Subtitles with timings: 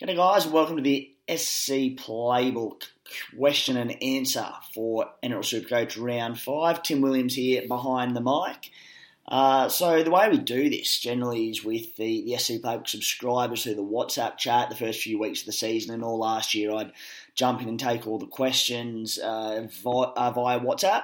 [0.00, 2.84] G'day, guys, welcome to the SC Playbook
[3.36, 6.82] question and answer for NRL Supercoach Round 5.
[6.82, 8.70] Tim Williams here behind the mic.
[9.28, 13.64] Uh, so the way we do this generally is with the, the SC Playbook subscribers
[13.64, 16.74] through the WhatsApp chat the first few weeks of the season and all last year
[16.74, 16.92] I'd
[17.34, 21.02] jump in and take all the questions uh, via, uh, via WhatsApp.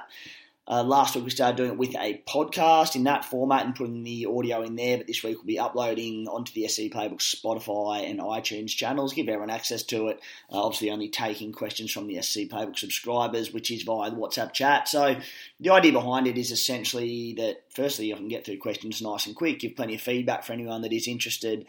[0.68, 4.02] Uh, last week we started doing it with a podcast in that format and putting
[4.02, 8.10] the audio in there, but this week we'll be uploading onto the SC Playbook Spotify
[8.10, 10.20] and iTunes channels, give everyone access to it.
[10.50, 14.52] Uh, obviously, only taking questions from the SC Playbook subscribers, which is via the WhatsApp
[14.52, 14.88] chat.
[14.88, 15.14] So,
[15.60, 19.36] the idea behind it is essentially that firstly, I can get through questions nice and
[19.36, 21.66] quick, give plenty of feedback for anyone that is interested.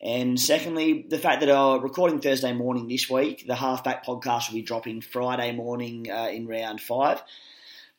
[0.00, 4.54] And secondly, the fact that I'm recording Thursday morning this week, the Halfback podcast will
[4.54, 7.22] be dropping Friday morning uh, in round five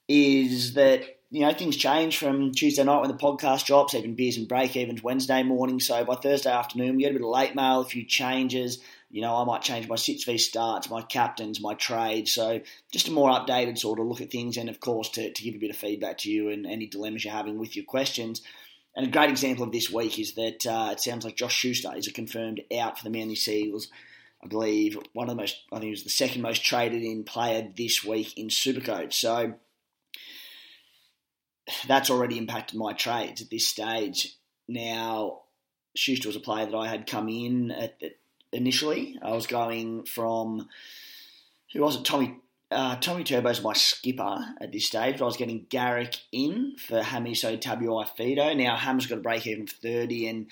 [0.07, 4.37] is that you know things change from Tuesday night when the podcast drops, even beers
[4.37, 5.79] and break evens Wednesday morning.
[5.79, 8.79] So by Thursday afternoon, we get a bit of late mail, a few changes.
[9.09, 12.27] You know, I might change my sit v starts, my captains, my trade.
[12.27, 15.43] So just a more updated sort of look at things, and of course to, to
[15.43, 18.41] give a bit of feedback to you and any dilemmas you're having with your questions.
[18.95, 21.95] And a great example of this week is that uh, it sounds like Josh Schuster
[21.95, 23.87] is a confirmed out for the Manly Sea Eagles.
[24.43, 27.23] I believe one of the most, I think it was the second most traded in
[27.23, 29.13] player this week in Supercoach.
[29.13, 29.53] So
[31.87, 34.35] that's already impacted my trades at this stage.
[34.67, 35.41] Now,
[35.95, 38.13] Schuster was a player that I had come in at, at
[38.51, 39.17] initially.
[39.21, 40.67] I was going from
[41.73, 42.05] who was it?
[42.05, 42.37] Tommy
[42.71, 47.01] uh, Tommy Turbo's my skipper at this stage, but I was getting Garrick in for
[47.01, 48.55] Hamiso Tabuai-Fidow.
[48.55, 50.47] Now Ham's got a break even for 30 and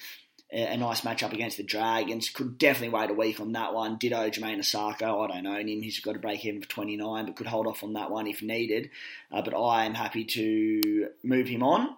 [0.51, 2.29] a, nice matchup against the Dragons.
[2.29, 3.97] Could definitely wait a week on that one.
[3.97, 5.25] Ditto Jamayne Isaako.
[5.25, 5.67] I don't know him.
[5.67, 8.41] He's got a break even for 29, but could hold off on that one if
[8.41, 8.89] needed.
[9.31, 11.95] Uh, but I am happy to move him on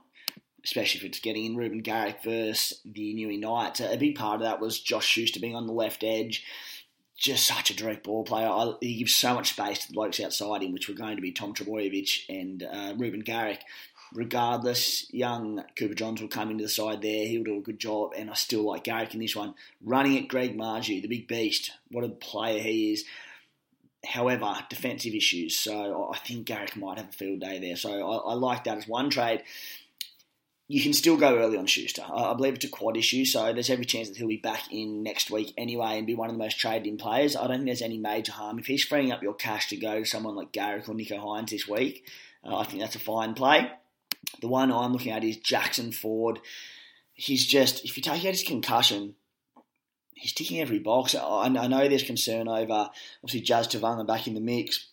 [0.63, 3.79] especially if it's getting in Reuben Garrick versus the Newey Knights.
[3.79, 6.45] A big part of that was Josh Schuster being on the left edge.
[7.17, 8.47] Just such a direct ball player.
[8.47, 11.21] I, he gives so much space to the blokes outside him, which were going to
[11.21, 13.61] be Tom Trbojevic and uh, Reuben Garrick
[14.13, 17.27] regardless, young Cooper Johns will come into the side there.
[17.27, 19.55] He'll do a good job, and I still like Garrick in this one.
[19.83, 21.71] Running at Greg Marzhew, the big beast.
[21.89, 23.05] What a player he is.
[24.05, 25.55] However, defensive issues.
[25.55, 27.75] So I think Garrick might have a field day there.
[27.75, 29.43] So I, I like that as one trade.
[30.67, 32.01] You can still go early on Schuster.
[32.01, 34.71] I, I believe it's a quad issue, so there's every chance that he'll be back
[34.71, 37.35] in next week anyway and be one of the most traded in players.
[37.35, 38.57] I don't think there's any major harm.
[38.57, 41.51] If he's freeing up your cash to go to someone like Garrick or Nicho Hynes
[41.51, 42.05] this week,
[42.43, 43.69] uh, I think that's a fine play.
[44.41, 46.39] The one I'm looking at is Jackson Ford.
[47.13, 49.15] He's just, if you take out his concussion,
[50.15, 51.15] he's ticking every box.
[51.15, 52.89] I, know there's concern over,
[53.23, 54.87] obviously, Jazz Tevaga back in the mix.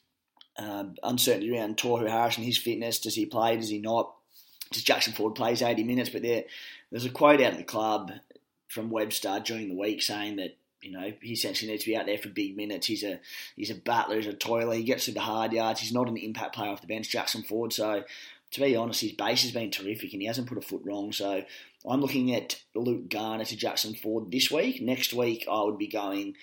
[0.58, 2.98] Um, uncertainty around Tohu Harris and his fitness.
[2.98, 3.56] Does he play?
[3.56, 4.12] Does he not?
[4.72, 6.10] Does Jackson Ford plays 80 minutes?
[6.10, 6.44] But there,
[6.90, 8.10] there's a quote out of the club
[8.66, 12.06] from Webster during the week saying that you know he essentially needs to be out
[12.06, 12.86] there for big minutes.
[12.86, 13.20] He's a
[13.56, 14.74] he's a battler, he's a toiler.
[14.74, 15.80] He gets to the hard yards.
[15.80, 17.72] He's not an impact player off the bench, Jackson Ford.
[17.72, 18.04] So
[18.52, 21.12] to be honest, his base has been terrific and he hasn't put a foot wrong.
[21.12, 21.42] So
[21.86, 24.80] I'm looking at Luke Garner to Jackson Ford this week.
[24.80, 26.34] Next week, I would be going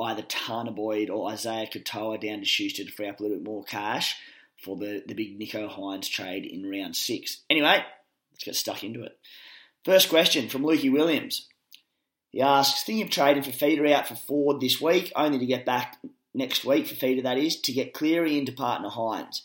[0.00, 3.46] either Tanah Boyd or Isaiah Katoa down to Schuster to free up a little bit
[3.46, 4.16] more cash
[4.62, 7.42] for the, the big Nico Hynes trade in round six.
[7.48, 7.84] Anyway,
[8.32, 9.18] let's get stuck into it.
[9.84, 11.48] First question from Lukey Williams.
[12.30, 15.64] He asks, thinking of trading for Feeder out for Ford this week, only to get
[15.64, 15.98] back
[16.34, 19.42] next week for Feeder, that is, to get Cleary into partner Hynes.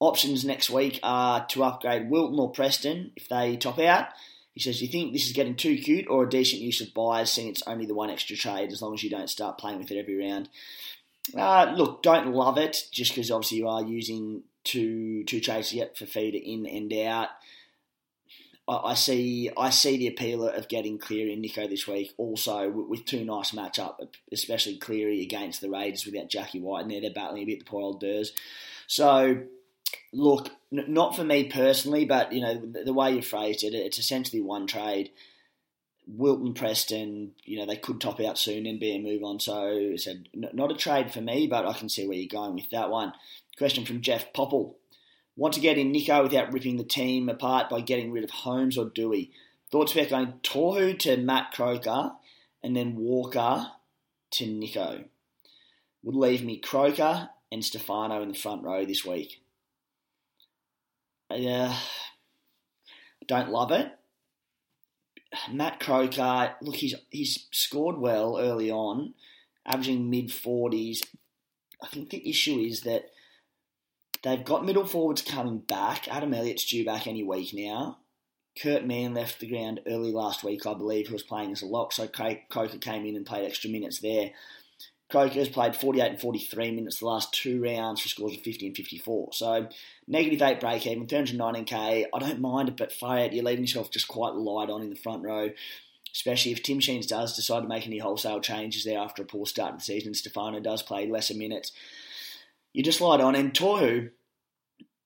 [0.00, 4.08] Options next week are to upgrade Wilton or Preston if they top out.
[4.54, 7.30] He says, you think this is getting too cute or a decent use of buyers,
[7.30, 9.90] seeing it's only the one extra trade as long as you don't start playing with
[9.90, 10.48] it every round?
[11.36, 15.96] Uh, look, don't love it just because obviously you are using two two trades yet
[15.96, 17.28] for feeder in and out.
[18.66, 22.14] I, I see I see the appeal of getting Cleary and Nico this week.
[22.16, 23.96] Also with, two nice matchup,
[24.32, 27.64] especially Cleary against the Raiders without Jackie Wighton, and there they're battling a bit the
[27.64, 28.30] poor old Durs.
[28.86, 29.42] So
[30.12, 33.74] look, n- not for me personally, but you know the, the way you phrased it,
[33.74, 35.10] it's essentially one trade.
[36.10, 39.40] Wilton, Preston, you know, they could top out soon and be a move on.
[39.40, 42.70] So, said not a trade for me, but I can see where you're going with
[42.70, 43.12] that one.
[43.58, 44.78] Question from Jeff Popple.
[45.36, 48.78] Want to get in Nico without ripping the team apart by getting rid of Holmes
[48.78, 49.30] or Doueihi?
[49.70, 52.12] Thoughts about going Tohu to Matt Croker
[52.62, 53.68] and then Walker
[54.32, 55.04] to Nico.
[56.02, 59.42] Would leave me Croker and Stefano in the front row this week.
[61.30, 61.76] Yeah,
[63.26, 63.92] don't love it.
[65.50, 69.14] Matt Croker, look, he's he's scored well early on,
[69.66, 71.02] averaging mid forties.
[71.82, 73.10] I think the issue is that
[74.22, 76.08] they've got middle forwards coming back.
[76.08, 77.98] Adam Elliott's due back any week now.
[78.60, 81.66] Kurt Mann left the ground early last week, I believe, who was playing as a
[81.66, 84.30] lock, so Croker came in and played extra minutes there.
[85.08, 88.66] Croker has played 48 and 43 minutes the last two rounds for scores of 50
[88.66, 89.32] and 54.
[89.32, 89.68] So
[90.06, 92.06] negative 8 break even, 319k.
[92.12, 94.96] I don't mind it, but far you're leaving yourself just quite light on in the
[94.96, 95.50] front row,
[96.12, 99.46] especially if Tim Sheens does decide to make any wholesale changes there after a poor
[99.46, 100.12] start of the season.
[100.12, 101.72] Stefano does play lesser minutes.
[102.74, 103.34] You just light on.
[103.34, 104.10] And Tohu,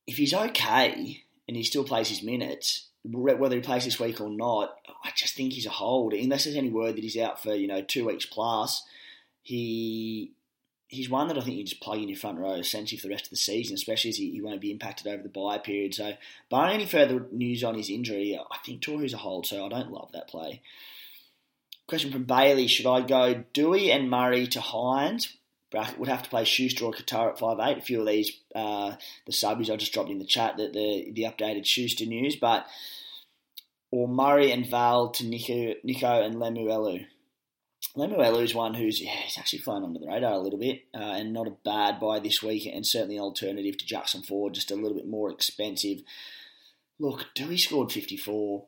[0.08, 4.31] if he's okay and he still plays his minutes, whether he plays this week or
[4.31, 6.12] not, I just think he's a hold.
[6.12, 8.82] Unless there's any word that he's out for, you know, two weeks plus
[9.43, 10.33] he
[10.93, 13.15] he's one that I think you just plug in your front row essentially for the
[13.15, 15.94] rest of the season, especially as he, he won't be impacted over the bye period.
[15.94, 16.12] So,
[16.50, 19.91] barring any further news on his injury, I think Tohu's a hold, so I don't
[19.91, 20.61] love that play.
[21.89, 25.37] Question from Bailey: Should I go Doueihi and Murray to Hynes?
[25.71, 27.79] Bracket would have to play Schuster or Katoa at five eight.
[27.79, 28.95] A few of these, uh,
[29.27, 32.67] the subbies I just dropped in the chat that the the updated Schuster news, but
[33.91, 37.06] or Murray and Val to Nico, Nico and Lemuelu.
[37.97, 41.33] Lemuelu's one who's yeah, he's actually flown under the radar a little bit, uh, and
[41.33, 44.75] not a bad buy this week, and certainly an alternative to Jackson Ford, just a
[44.75, 45.99] little bit more expensive.
[46.99, 48.65] Look, Doueihi scored 54,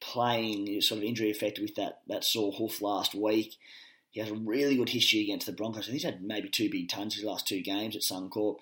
[0.00, 3.56] playing sort of injury affected with that, that sore hoof last week.
[4.10, 5.82] He has a really good history against the Broncos.
[5.82, 8.56] I think he's had maybe two big tons his last two games at Suncorp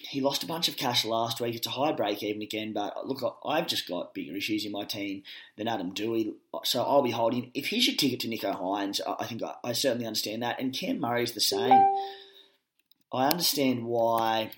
[0.00, 1.54] he lost a bunch of cash last week.
[1.54, 4.84] It's a high break even again, but look, I've just got bigger issues in my
[4.84, 5.22] team
[5.56, 6.34] than Adam Doueihi,
[6.64, 7.50] so I'll be holding.
[7.54, 10.60] If he's your ticket to Nico Hynes, I think I, I certainly understand that.
[10.60, 11.84] And Cam Murray's the same.
[13.12, 14.50] I understand why.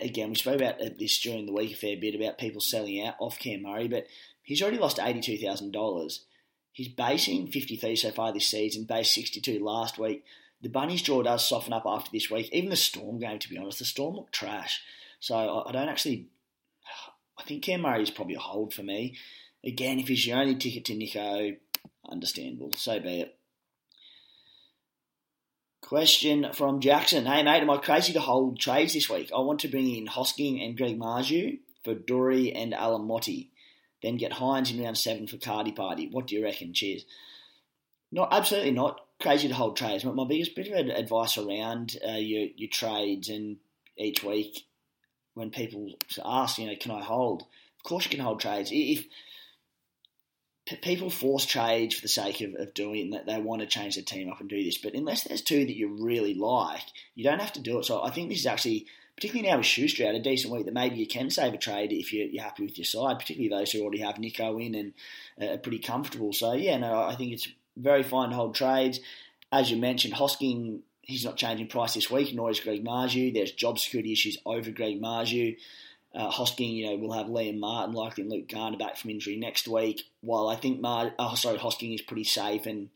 [0.00, 3.14] Again, we spoke about this during the week a fair bit about people selling out
[3.20, 4.06] off Cam Murray, but
[4.42, 6.24] he's already lost eighty-two thousand dollars.
[6.72, 10.24] He's basing fifty-three so far this season, based sixty-two last week
[10.60, 12.48] the Bunnies draw does soften up after this week.
[12.52, 14.82] Even the Storm game, to be honest, the Storm look trash.
[15.20, 16.26] So I, I don't actually.
[17.38, 19.16] I think Cam Murray is probably a hold for me.
[19.64, 21.52] Again, if he's your only ticket to Nico,
[22.08, 22.72] understandable.
[22.76, 23.38] So be it.
[25.80, 27.26] Question from Jackson.
[27.26, 29.30] Hey mate, am I crazy to hold trades this week?
[29.34, 33.48] I want to bring in Hosking and Greg Marzhew for Dory and Alamoti.
[34.02, 36.08] Then get Hynes in round seven for Cardi Party.
[36.10, 36.74] What do you reckon?
[36.74, 37.04] Cheers.
[38.12, 40.04] Not absolutely not crazy to hold trades.
[40.04, 43.56] My biggest bit of advice around uh, your your trades and
[43.96, 44.64] each week
[45.34, 45.92] when people
[46.24, 47.42] ask, you know, can I hold?
[47.42, 48.70] Of course, you can hold trades.
[48.72, 49.06] If
[50.82, 54.04] people force trades for the sake of, of doing it, they want to change their
[54.04, 56.82] team up and do this, but unless there's two that you really like,
[57.14, 57.84] you don't have to do it.
[57.84, 60.74] So I think this is actually, particularly now with Schuster out a decent week, that
[60.74, 63.72] maybe you can save a trade if you're, you're happy with your side, particularly those
[63.72, 64.92] who already have Nico in and
[65.40, 66.32] uh, are pretty comfortable.
[66.32, 67.48] So yeah, no, I think it's
[67.78, 69.00] very fine to hold trades.
[69.50, 73.32] As you mentioned, Hosking, he's not changing price this week, nor is Greg Marzhew.
[73.32, 75.56] There's job security issues over Greg Marzhew.
[76.14, 79.36] Uh, Hosking, you know, will have Liam Martin, likely and Luke Garner back from injury
[79.36, 80.04] next week.
[80.20, 82.88] While I think Mar- oh, sorry, Hosking is pretty safe and,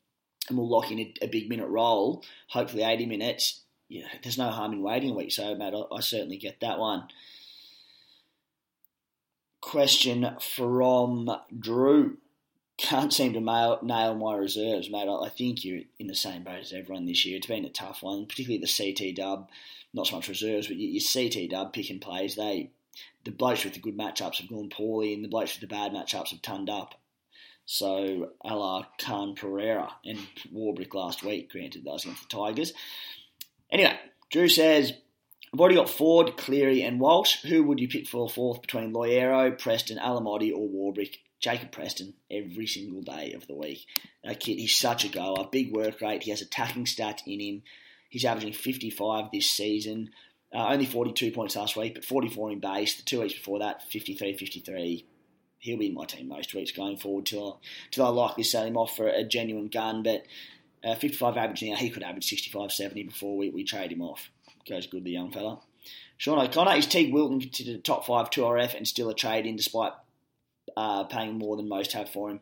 [0.49, 3.61] and will lock in a, a, big minute role, hopefully 80 minutes.
[3.89, 6.79] Yeah, there's no harm in waiting a week, so mate, I, I certainly get that
[6.79, 7.05] one.
[9.61, 12.17] Question from Drew
[12.79, 15.09] can't seem to nail, nail my reserves, mate.
[15.09, 17.37] I, think you're in the same boat as everyone this year.
[17.37, 19.49] It's been a tough one, particularly the CT dub.
[19.95, 22.35] Not so much reserves, but your, your CT dub pick and plays.
[22.35, 22.71] They,
[23.25, 25.93] the blokes with the good matchups have gone poorly, and the blokes with the bad
[25.93, 26.95] matchups have turned up.
[27.65, 30.19] So, a la Khan Pereira and
[30.53, 32.73] Warbrick last week, granted that was against the Tigers.
[33.71, 33.97] Anyway,
[34.31, 34.93] Drew says,
[35.53, 37.43] I've already got Ford, Cleary, and Walsh.
[37.43, 41.19] Who would you pick for fourth between Loiero, Preston, Alamoti, or Warbrick?
[41.43, 43.85] Jacob Preston every single day of the week.
[44.23, 45.49] That kid, he's such a goer.
[45.51, 46.23] Big work rate.
[46.23, 47.63] He has attacking stats in him.
[48.09, 50.11] He's averaging 55 this season.
[50.55, 52.97] Uh, only 42 points last week, but 44 in base.
[52.97, 55.05] The two weeks before that, 53 53.
[55.59, 58.77] he'll be in my team most weeks going forward till till I likely sell him
[58.77, 60.05] off for a genuine gun.
[60.05, 60.25] But
[60.85, 64.31] uh, 55 average now, he could average 65, 70 before we, we trade him off.
[64.69, 65.59] Goes good, the young fella.
[66.19, 69.57] Sean O'Connor, is Teague Wilton considered a top five 2RF and still a trade in
[69.57, 69.93] despite
[70.77, 72.41] uh, paying more than most have for him?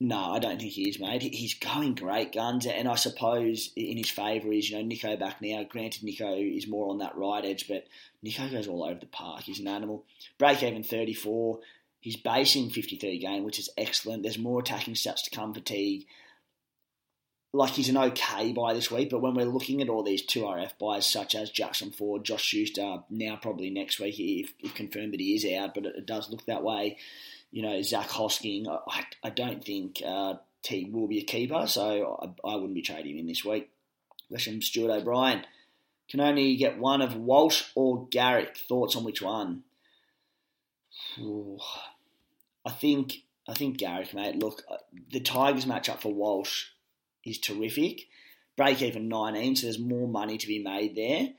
[0.00, 1.22] No, I don't think he is, mate.
[1.22, 5.40] He's going great guns, and I suppose in his favour is you know Nico back
[5.40, 5.62] now.
[5.62, 7.86] Granted, Nico is more on that right edge, but
[8.22, 9.42] Nico goes all over the park.
[9.42, 10.04] He's an animal.
[10.36, 11.60] Break even 34.
[12.00, 14.24] He's basing 53 game, which is excellent.
[14.24, 16.06] There's more attacking stats to come for Teague.
[17.54, 20.72] Like he's an okay buy this week, but when we're looking at all these 2RF
[20.78, 25.20] buys such as Jackson Ford, Josh Schuster, now probably next week if, if confirmed that
[25.20, 26.98] he is out, but it, it does look that way
[27.54, 30.34] you know, Zach Hosking, I, I don't think uh,
[30.64, 33.70] Teague will be a keeper, so I, I wouldn't be trading him in this week.
[34.28, 35.46] From Stuart O'Brien.
[36.08, 38.56] Can only get one of Walsh or Garrick.
[38.56, 39.62] Thoughts on which one?
[41.20, 41.58] Ooh,
[42.66, 44.34] I think I think Garrick, mate.
[44.34, 44.78] Look, uh,
[45.12, 46.66] the Tigers match up for Walsh
[47.24, 48.02] is terrific.
[48.56, 51.30] Break even 19, so there's more money to be made there.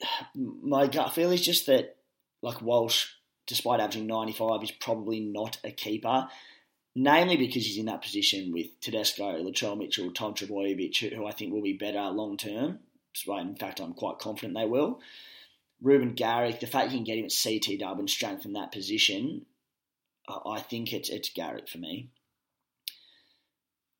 [0.34, 1.96] My gut feel is just that,
[2.42, 3.06] like Walsh
[3.50, 6.28] despite averaging 95, is probably not a keeper.
[6.94, 11.52] Namely because he's in that position with Tedesco, Latrell Mitchell, Tom Trbojevic, who I think
[11.52, 12.78] will be better long term.
[13.26, 15.00] In fact, I'm quite confident they will.
[15.82, 19.46] Reuben Garrick, the fact you can get him at CT dub and strengthen that position,
[20.28, 22.10] I think it's, it's Garrick for me.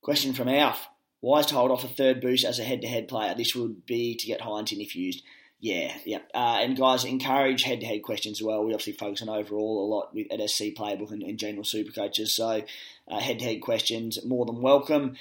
[0.02, 0.88] Question from Alf.
[1.20, 3.34] Wise to hold off a third boost as a head to head player.
[3.34, 5.22] This would be to get Hynes in if used.
[5.60, 6.20] Yeah, yeah.
[6.34, 8.64] Uh, and guys, encourage head to head questions as well.
[8.64, 11.92] We obviously focus on overall a lot with, at SC Playbook and, and general super
[11.92, 12.34] coaches.
[12.34, 12.62] So
[13.10, 15.16] head to head questions, more than welcome.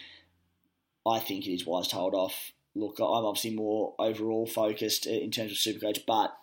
[1.05, 2.53] I think it is wise to hold off.
[2.73, 6.33] Look, I'm obviously more overall focused in terms of super coach, but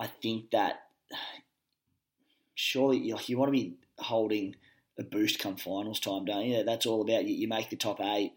[0.00, 0.84] I think that
[2.54, 4.56] surely you, you want to be holding
[4.98, 6.64] a boost come finals time, don't you?
[6.64, 7.34] That's all about you.
[7.34, 8.32] You make the top eight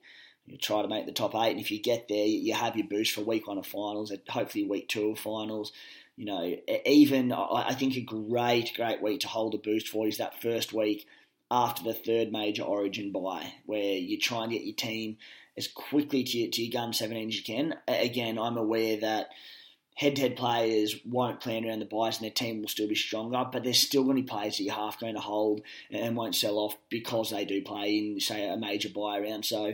[0.48, 2.88] you try to make the top eight, and if you get there, you have your
[2.88, 5.74] boost for week one of finals, hopefully week two of finals.
[6.16, 10.18] You know, even I think a great, great week to hold a boost for is
[10.18, 11.06] that first week
[11.52, 15.18] after the third major Origin bye, where you try and get your team
[15.58, 17.76] as quickly to your, to your gun 17 as you can.
[17.88, 19.30] Again, I'm aware that
[19.98, 23.64] head-to-head players won't plan around the byes and their team will still be stronger, but
[23.64, 26.60] there's still going to be players that you're half going to hold and won't sell
[26.60, 29.44] off because they do play in, say, a major bye around.
[29.44, 29.74] So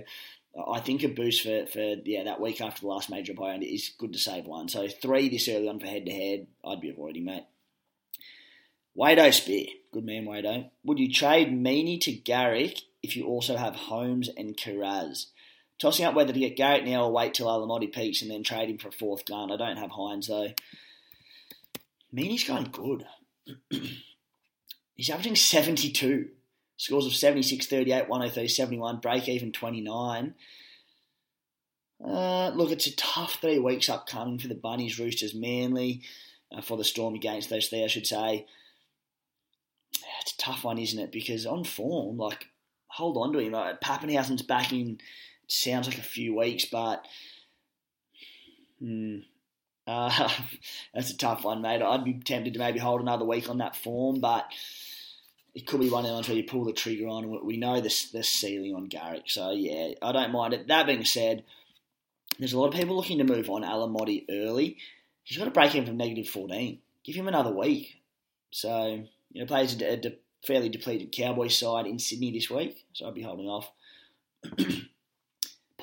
[0.55, 3.91] I think a boost for, for yeah that week after the last major opponent is
[3.97, 4.69] good to save one.
[4.69, 7.43] So three this early on for head to head, I'd be avoiding mate.
[8.97, 10.69] Wado Spear, good man Wado.
[10.85, 15.25] Would you trade Meaney to Garrick if you also have Holmes and Kiraz?
[15.79, 18.69] Tossing up whether to get Garrick now or wait till Alamoti peaks and then trade
[18.69, 19.51] him for a fourth gun.
[19.51, 20.53] I don't have Hynes though.
[22.13, 23.05] Meaney's going good.
[24.95, 26.29] He's averaging 72.
[26.77, 30.35] Scores of 76, 38, 103, 71, break even 29.
[32.03, 36.01] Uh, look, it's a tough three weeks upcoming for the Bunnies, Roosters, Manly,
[36.51, 38.45] uh, for the Storm against those three, I should say.
[40.21, 41.11] It's a tough one, isn't it?
[41.11, 42.47] Because on form, like,
[42.87, 43.53] hold on to him.
[43.53, 44.99] Like, Papenhuyzen's back in,
[45.47, 47.05] sounds like a few weeks, but
[48.79, 49.19] hmm,
[49.87, 50.29] uh,
[50.93, 51.81] that's a tough one, mate.
[51.81, 54.45] I'd be tempted to maybe hold another week on that form, but
[55.53, 57.45] it could be one of the ones where you pull the trigger on.
[57.45, 60.67] We know the, the ceiling on Garrick, so yeah, I don't mind it.
[60.67, 61.43] That being said,
[62.39, 64.77] there's a lot of people looking to move on Alamoti early.
[65.23, 66.79] He's got to break in from negative 14.
[67.03, 68.01] Give him another week.
[68.51, 73.07] So, you know, plays a, a fairly depleted Cowboy side in Sydney this week, so
[73.07, 73.71] I'd be holding off.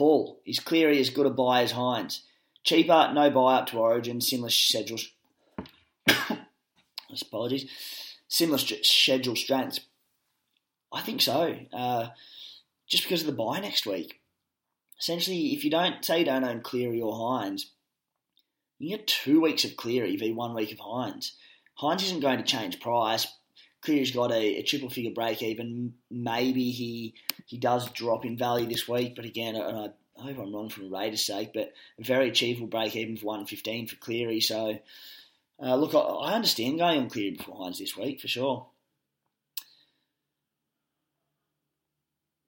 [0.01, 2.23] Paul, is Cleary as good a buy as Hynes?
[2.65, 4.97] Cheaper, no bye up to Origin, similar schedule.
[7.21, 7.71] Apologies
[8.27, 9.81] similar st- schedule strengths?
[10.91, 11.55] I think so.
[11.71, 12.09] Uh,
[12.89, 14.23] just because of the bye next week.
[14.99, 17.67] Essentially, if you don't say you don't own Cleary or Hynes,
[18.79, 21.33] you get two weeks of Cleary v one week of Hynes.
[21.79, 23.27] Hynes isn't going to change price.
[23.83, 25.95] Cleary's got a, a triple figure break even.
[26.11, 27.15] Maybe he
[27.47, 30.69] he does drop in value this week, but again, and I, I hope I'm wrong
[30.69, 34.41] from the Raiders' sake, but a very achievable break even for 115 for Cleary.
[34.41, 34.79] So
[35.63, 38.67] uh, look, I, I, understand going on Cleary before Hynes this week for sure.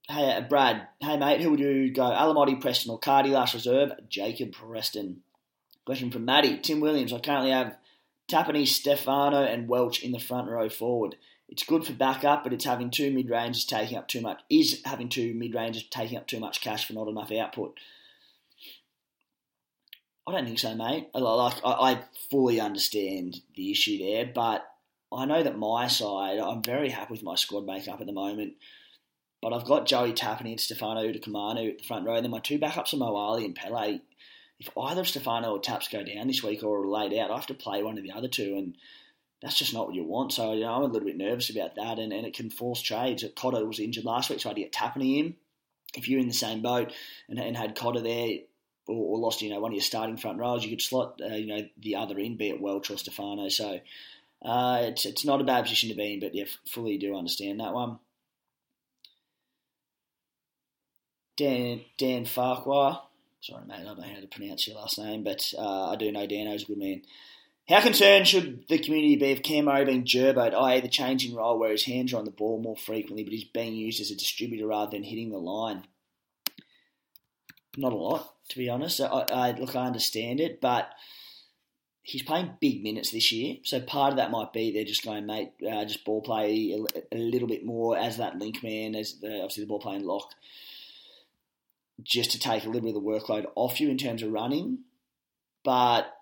[0.08, 0.88] Hey, uh, Brad.
[1.00, 2.02] Hey, mate, who would you go?
[2.02, 3.92] Alamoti, Preston, or Cardi last reserve?
[4.08, 5.22] Jacob Preston.
[5.84, 6.58] Question from Maddie.
[6.58, 7.12] Tim Williams.
[7.12, 7.76] I currently have
[8.32, 11.16] Tapine, Stefano, and Welch in the front row forward.
[11.48, 14.40] It's good for backup, but it's having two mid ranges taking up too much.
[14.48, 17.78] Is having two mid ranges taking up too much cash for not enough output?
[20.26, 21.08] I don't think so, mate.
[21.14, 24.66] Like I, I fully understand the issue there, but
[25.12, 28.54] I know that my side, I'm very happy with my squad makeup at the moment.
[29.42, 32.14] But I've got Joey Tapine and Stefano Utoikamanu at the front row.
[32.14, 33.98] And then my two backups are Moali and Pele.
[34.62, 37.48] If either Stefano or Taps go down this week or are laid out, I have
[37.48, 38.54] to play one of the other two.
[38.56, 38.76] And
[39.40, 40.32] that's just not what you want.
[40.32, 41.98] So, you know, I'm a little bit nervous about that.
[41.98, 43.24] And, and it can force trades.
[43.34, 45.34] Cotter was injured last week, so I had to get Tapine in.
[45.96, 46.92] If you're in the same boat
[47.28, 48.38] and, and had Cotter there,
[48.86, 51.34] or, or, lost, you know, one of your starting front rows, you could slot, uh,
[51.34, 53.48] you know, the other in, be it Welch or Stefano.
[53.48, 53.80] So
[54.44, 57.58] uh, it's it's not a bad position to be in, but yeah, fully do understand
[57.58, 57.98] that one.
[61.36, 63.02] Dan Dan Farquhar.
[63.42, 66.12] Sorry, mate, I don't know how to pronounce your last name, but uh, I do
[66.12, 67.02] know Dano's a good man.
[67.68, 70.80] How concerned should the community be of Cam Murray being gerboed, i.e.
[70.80, 73.74] the changing role where his hands are on the ball more frequently, but he's being
[73.74, 75.88] used as a distributor rather than hitting the line?
[77.76, 79.00] Not a lot, to be honest.
[79.00, 80.90] I, I look, I understand it, but
[82.02, 85.26] he's playing big minutes this year, so part of that might be they're just going,
[85.26, 89.14] mate, uh, just ball play a, a, little bit more as that link man, as
[89.14, 90.32] the, obviously the ball playing lock
[92.02, 94.78] just to take a little bit of the workload off you in terms of running.
[95.64, 96.12] But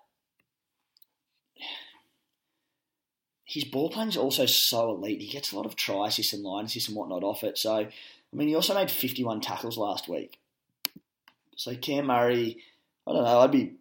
[3.45, 5.21] his ball playing is also so elite.
[5.21, 7.57] He gets a lot of try assists and line assists and whatnot off it.
[7.57, 7.89] So, I
[8.33, 10.39] mean, he also made 51 tackles last week.
[11.57, 12.57] So, Cam Murray,
[13.05, 13.73] I don't know, I'd be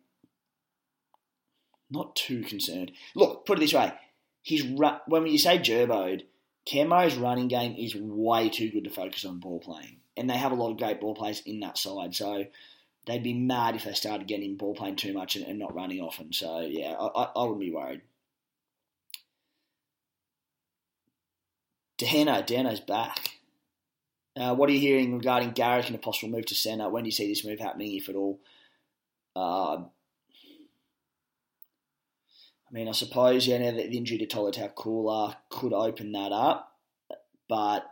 [1.91, 2.93] not too concerned.
[3.15, 3.93] Look, put it this way.
[4.43, 4.65] He's
[5.07, 6.23] when you say gerboed,
[6.65, 10.37] Cam Murray's running game is way too good to focus on ball playing and they
[10.37, 12.15] have a lot of great ball players in that side.
[12.15, 12.47] So
[13.07, 16.01] they'd be mad if they started getting ball playing too much and, and not running
[16.01, 16.33] often.
[16.33, 18.03] So yeah, I, I, wouldn't be worried.
[21.99, 23.39] Dano, Dano's back.
[24.37, 26.89] Uh, what are you hearing regarding Garrick and a possible move to centre?
[26.89, 28.41] When do you see this move happening, if at all?
[29.37, 29.77] Uh,
[32.71, 36.33] I mean, I suppose yeah, now that the injury to Tolutau Koula could open that
[36.33, 36.77] up,
[37.49, 37.85] but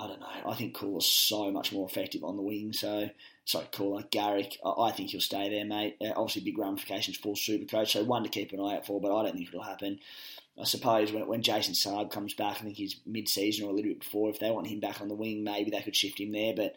[0.00, 0.50] I don't know.
[0.50, 2.72] I think Koula's so much more effective on the wing.
[2.72, 3.10] So,
[3.44, 5.96] sorry, Koula, Garrick, I think he'll stay there, mate.
[6.00, 7.88] Uh, obviously, big ramifications for Supercoach.
[7.88, 9.98] So, one to keep an eye out for, but I don't think it'll happen.
[10.58, 13.74] I suppose when, when Jason Saab comes back, I think he's mid season or a
[13.74, 14.30] little bit before.
[14.30, 16.54] If they want him back on the wing, maybe they could shift him there.
[16.54, 16.76] But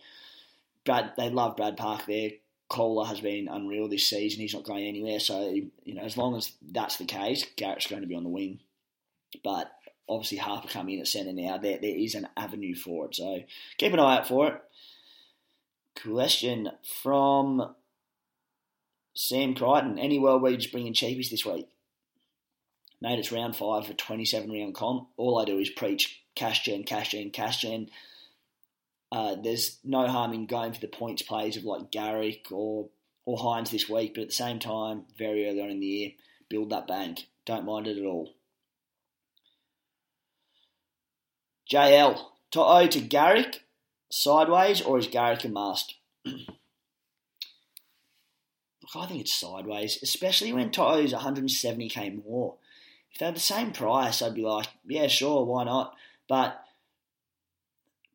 [0.83, 2.31] Brad, they love Brad Park there.
[2.69, 4.41] Koula has been unreal this season.
[4.41, 5.19] He's not going anywhere.
[5.19, 5.49] So,
[5.83, 8.59] you know, as long as that's the case, Garrick's going to be on the wing.
[9.43, 9.71] But
[10.07, 13.15] obviously Harper coming in at centre now, there, there is an avenue for it.
[13.15, 13.39] So
[13.77, 14.61] keep an eye out for it.
[16.01, 16.69] Question
[17.01, 17.75] from
[19.13, 19.99] Sam Crichton.
[19.99, 21.67] Any world where you just bring in cheapies this week?
[22.99, 25.09] Mate, it's round five for 27 round comp.
[25.17, 27.89] All I do is preach cash gen, cash gen, cash gen.
[29.11, 32.89] Uh, there's no harm in going for the points plays of like Garrick or
[33.25, 36.11] or Hynes this week, but at the same time, very early on in the year,
[36.49, 37.27] build that bank.
[37.45, 38.33] Don't mind it at all.
[41.73, 42.19] JL,
[42.51, 43.63] To'o to Garrick,
[44.11, 45.95] sideways, or is Garrick a must?
[46.25, 46.37] Look,
[48.95, 52.57] I think it's sideways, especially when To'o's 170k more.
[53.11, 55.95] If they had the same price, I'd be like, yeah, sure, why not?
[56.29, 56.63] But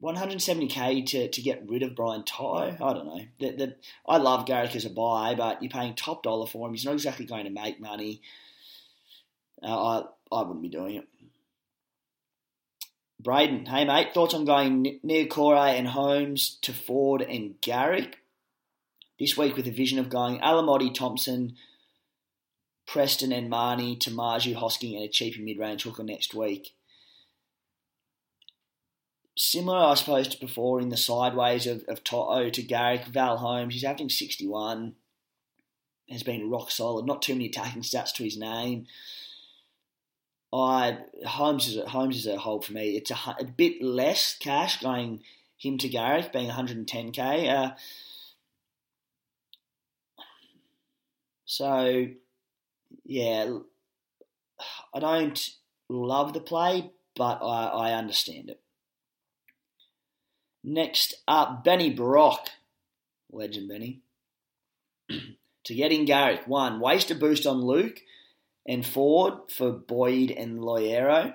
[0.01, 3.23] 170k to, to get rid of Brian To'o, I don't know.
[3.41, 6.75] The, the, I love Garrick as a buy, but you're paying top dollar for him.
[6.75, 8.23] He's not exactly going to make money.
[9.61, 11.09] Uh, I, I wouldn't be doing it.
[13.21, 18.19] Braden, hey mate, thoughts on going Niukore and Holmes to Ford and Garrick
[19.19, 21.57] this week with a vision of going Alamoti, Thompson,
[22.87, 26.75] Preston and Mahoney to Marzhew, Hosking and a cheaper mid-range hooker next week.
[29.37, 33.75] Similar, I suppose, to before in the sideways of, of Toto to Garrick, Val Holmes,
[33.75, 34.95] he's averaging 61,
[36.09, 38.87] has been rock solid, not too many attacking stats to his name.
[40.53, 42.97] I Holmes is a, Holmes is a hold for me.
[42.97, 45.23] It's a, a bit less cash going
[45.57, 47.49] him to Garrick being 110k.
[47.49, 47.75] Uh,
[51.45, 52.07] so
[53.05, 53.59] yeah,
[54.95, 55.51] I don't
[55.89, 58.61] love the play, but I, I understand it.
[60.65, 62.49] Next up, Benny Brock,
[63.31, 64.01] legend Benny.
[65.65, 68.01] to get in Garrick, one waste a boost on Luke
[68.69, 71.35] and Ford for Boyd and Loiero.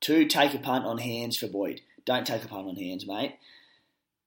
[0.00, 1.80] Two, take a punt on hands for Boyd.
[2.04, 3.36] Don't take a punt on hands, mate.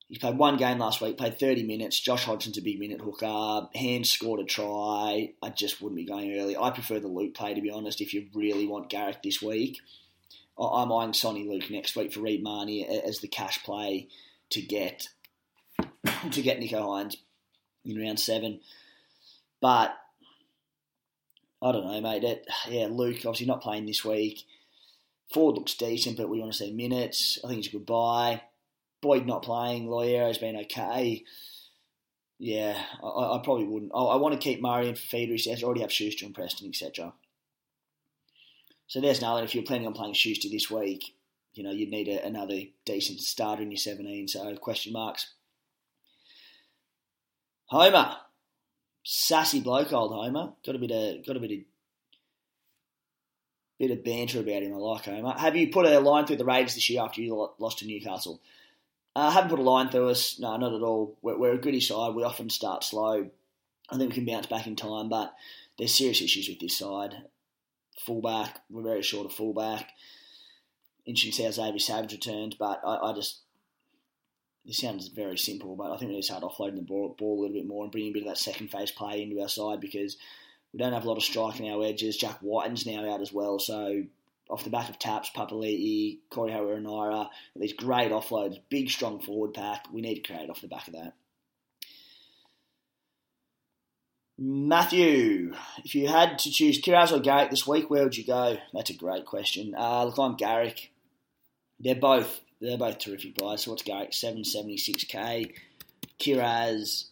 [0.08, 2.00] He played one game last week, played 30 minutes.
[2.00, 3.68] Josh Hodgson's a big minute hooker.
[3.76, 5.34] Hands scored a try.
[5.42, 6.56] I just wouldn't be going early.
[6.56, 9.80] I prefer the Luke play, to be honest, if you really want Garrick this week.
[10.58, 14.08] I'm eyeing Sonny Luke next week for Reed Mahoney as the cash play
[14.52, 15.08] to get
[16.32, 17.16] to get Nicho Hynes
[17.84, 18.60] in round seven.
[19.60, 19.96] But
[21.64, 22.24] I don't know, mate.
[22.24, 24.44] That, yeah, Luke obviously not playing this week.
[25.34, 27.40] Ford looks decent, but we want to see minutes.
[27.44, 28.42] I think he's a good buy.
[29.02, 29.88] Boyd not playing.
[29.88, 31.24] Loiero's been okay.
[32.38, 33.92] Yeah, I, I probably wouldn't.
[33.96, 35.34] I, I, want to keep Murray feeder.
[35.36, 37.14] He I already have Schuster and Preston, etc.
[38.88, 39.44] So there's another.
[39.44, 41.16] If you're planning on playing Schuster this week,
[41.54, 44.28] you know you'd need a, another decent starter in your 17.
[44.28, 45.34] So question marks.
[47.68, 48.18] Homer,
[49.04, 50.54] sassy bloke, old Homer.
[50.66, 51.58] Got a bit of got a bit of
[53.80, 54.74] bit of banter about him.
[54.74, 55.34] I like Homer.
[55.38, 58.42] Have you put a line through the Raiders this year after you lost to Newcastle?
[59.16, 60.40] I uh, haven't put a line through us.
[60.40, 61.18] No, not at all.
[61.22, 62.16] We're, we're a goody side.
[62.16, 63.30] We often start slow.
[63.90, 65.34] I think we can bounce back in time, but
[65.78, 67.16] there's serious issues with this side.
[68.00, 69.92] Fullback, we're very short of fullback.
[71.06, 73.42] Interesting to see how Xavier Savage returns, but I, I just
[74.66, 77.40] this sounds very simple, but I think we need to start offloading the ball, ball,
[77.40, 79.50] a little bit more and bringing a bit of that second phase play into our
[79.50, 80.18] side because
[80.72, 82.18] we don't have a lot of striking our edges.
[82.18, 84.04] Jack Wighton's now out as well, so
[84.50, 89.86] off the back of Taps, Papali'i, Corey Harawira-Naera, these great offloads, big strong forward pack.
[89.92, 91.14] We need to create off the back of that.
[94.38, 98.58] Matthew, if you had to choose Kiraz or Garrick this week, where would you go?
[98.74, 99.76] That's a great question.
[99.78, 100.92] Uh, look, I'm Garrick.
[101.80, 103.64] They're both they're both terrific buys.
[103.64, 104.14] So what's Garrick?
[104.14, 105.54] Seven seventy six k.
[106.20, 107.06] Kiraz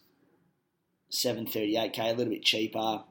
[1.10, 2.10] seven thirty eight k.
[2.10, 3.04] A little bit cheaper.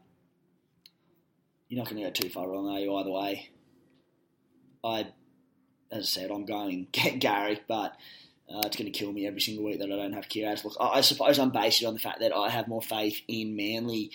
[1.69, 2.97] You're not going to go too far wrong, are you?
[2.97, 3.51] Either way.
[4.83, 5.07] I,
[5.93, 7.93] as I said, I'm going get Garrick, but
[8.53, 10.65] uh, it's going to kill me every single week that I don't have Kiraz.
[10.65, 13.21] Look, I, I suppose I'm based it on the fact that I have more faith
[13.29, 14.11] in Manly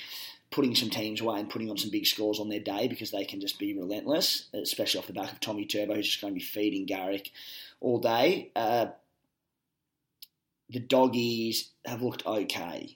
[0.56, 3.26] putting some teams away and putting on some big scores on their day because they
[3.26, 6.40] can just be relentless, especially off the back of Tommy Turbo, who's just going to
[6.40, 7.30] be feeding Garrick
[7.82, 8.52] all day.
[8.56, 8.86] Uh,
[10.70, 12.96] the doggies have looked okay.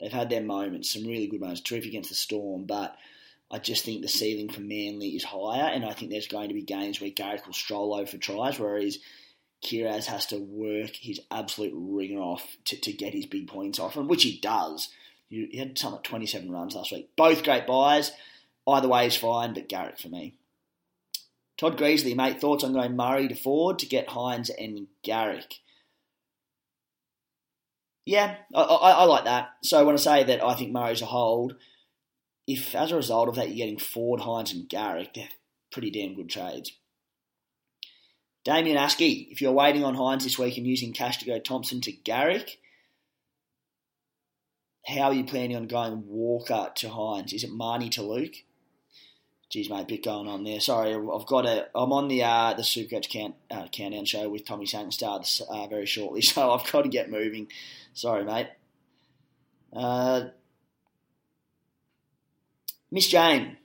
[0.00, 2.96] They've had their moments, some really good moments, terrific against the Storm, but
[3.50, 6.54] I just think the ceiling for Manly is higher, and I think there's going to
[6.54, 8.98] be games where Garrick will stroll over for tries, whereas
[9.62, 13.96] Kiraz has to work his absolute ringer off to, to get his big points off,
[13.96, 14.88] and which he does.
[15.28, 17.10] He had something like 27 runs last week.
[17.16, 18.12] Both great buys.
[18.66, 20.34] Either way is fine, but Garrick for me.
[21.56, 25.60] Todd Greasley, mate, thoughts on going Murray to Ford to get Hynes and Garrick?
[28.06, 29.52] Yeah, I, I, I, like that.
[29.62, 31.54] So when I say that I think Murray's a hold,
[32.46, 35.28] if as a result of that you're getting Ford, Hynes, and Garrick, they're
[35.70, 36.72] pretty damn good trades.
[38.44, 41.80] Damien Askey, if you're waiting on Hynes this week and using cash to go Thompson
[41.82, 42.58] to Garrick,
[44.86, 47.32] how are you planning on going Walker to Hynes?
[47.32, 48.34] Is it Marnie to Luke?
[49.48, 50.60] Geez, mate, bit going on there.
[50.60, 51.68] Sorry, I've got a.
[51.74, 55.86] I'm on the uh, the Supercoach count, uh, countdown show with Tommy Sankstad uh, very
[55.86, 57.48] shortly, so I've got to get moving.
[57.92, 58.48] Sorry, mate.
[59.72, 60.24] Uh,
[62.90, 63.56] Miss Jane,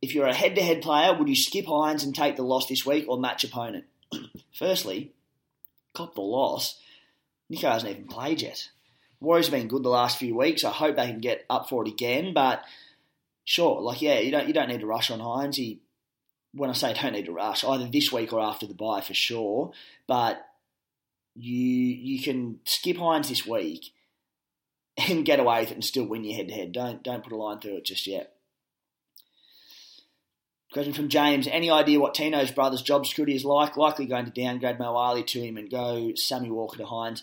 [0.00, 3.06] if you're a head-to-head player, would you skip Hynes and take the loss this week,
[3.08, 3.84] or match opponent?
[4.52, 5.12] Firstly,
[5.94, 6.78] cop the loss.
[7.48, 8.70] Nico hasn't even played yet.
[9.24, 10.64] Warriors have been good the last few weeks.
[10.64, 12.34] I hope they can get up for it again.
[12.34, 12.62] But
[13.44, 15.56] sure, like yeah, you don't you don't need to rush on Hynes.
[15.56, 15.80] He,
[16.52, 19.14] when I say don't need to rush, either this week or after the bye for
[19.14, 19.72] sure.
[20.06, 20.44] But
[21.34, 23.92] you you can skip Hynes this week
[25.08, 26.72] and get away with it and still win your head to head.
[26.72, 28.32] Don't don't put a line through it just yet.
[30.72, 33.76] Question from James: Any idea what Tino's brother's job security is like?
[33.76, 37.22] Likely going to downgrade Moali to him and go Sammy Walker to Hynes.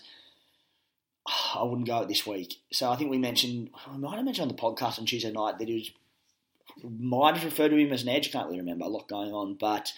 [1.54, 2.60] I wouldn't go it this week.
[2.72, 5.58] So I think we mentioned, I might have mentioned on the podcast on Tuesday night
[5.58, 5.90] that he was
[6.82, 8.32] might have referred to him as an edge.
[8.32, 8.86] Can't really remember.
[8.86, 9.92] A lot going on, but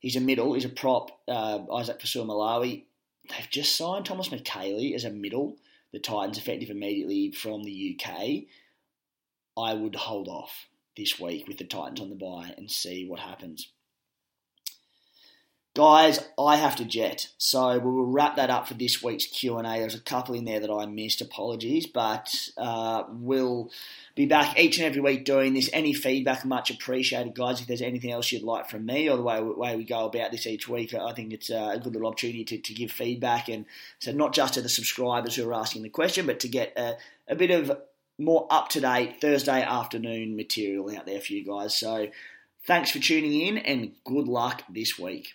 [0.00, 0.52] he's a middle.
[0.52, 1.10] He's a prop.
[1.26, 2.84] Uh, Isaac Fasuamaleaui.
[3.30, 5.56] They've just signed Thomas Mikaele as a middle
[5.92, 8.44] the Titans effective immediately from the UK,
[9.56, 13.20] I would hold off this week with the Titans on the bye and see what
[13.20, 13.72] happens.
[15.76, 19.56] Guys, I have to jet, so we will wrap that up for this week's Q
[19.56, 19.78] and A.
[19.78, 21.20] There's a couple in there that I missed.
[21.20, 23.70] Apologies, but uh, we'll
[24.16, 25.70] be back each and every week doing this.
[25.72, 27.60] Any feedback much appreciated, guys.
[27.60, 30.32] If there's anything else you'd like from me or the way, way we go about
[30.32, 33.64] this each week, I think it's a good little opportunity to, to give feedback and
[34.00, 36.96] so not just to the subscribers who are asking the question, but to get a,
[37.28, 37.78] a bit of
[38.18, 41.78] more up to date Thursday afternoon material out there for you guys.
[41.78, 42.08] So
[42.66, 45.34] thanks for tuning in and good luck this week.